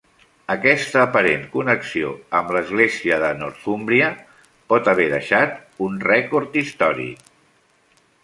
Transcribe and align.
Aquesta 0.51 1.01
aparent 1.07 1.43
connexió 1.55 2.13
amb 2.39 2.49
l'església 2.55 3.19
de 3.25 3.29
Northúmbria 3.43 4.09
pot 4.73 4.89
haver 4.93 5.07
deixat 5.13 5.61
un 5.89 6.01
rècord 6.09 6.61
històric. 6.63 7.23